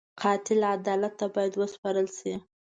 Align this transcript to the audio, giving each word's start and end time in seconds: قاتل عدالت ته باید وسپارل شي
قاتل 0.21 0.61
عدالت 0.75 1.13
ته 1.19 1.25
باید 1.35 1.53
وسپارل 1.57 2.07
شي 2.17 2.33